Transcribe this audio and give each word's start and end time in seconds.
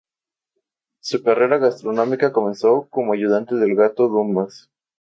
Su 1.01 1.21
carrera 1.21 1.59
gastronómica 1.59 2.31
comenzó 2.33 2.87
como 2.89 3.13
ayudante 3.13 3.53
del 3.53 3.75
Gato 3.75 4.07
Dumas. 4.07 4.67